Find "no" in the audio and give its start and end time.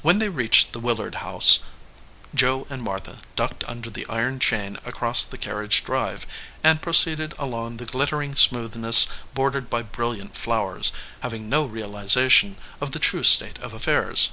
11.50-11.66